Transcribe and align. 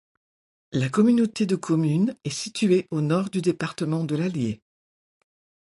La 0.71 0.89
communauté 0.89 1.45
de 1.45 1.55
communes 1.55 2.15
est 2.23 2.31
située 2.31 2.87
au 2.89 3.01
nord 3.01 3.29
du 3.29 3.39
département 3.43 4.03
de 4.03 4.15
l'Allier. 4.15 4.63